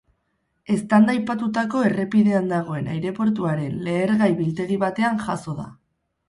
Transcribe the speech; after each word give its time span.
Eztanda 0.75 1.11
aipatutako 1.15 1.83
errepidean 1.89 2.47
dagoen 2.53 2.89
aireportuaren 2.95 3.77
lehergai 3.89 4.31
biltegi 4.41 4.81
batean 4.87 5.23
jazo 5.29 5.57
da. 5.61 5.69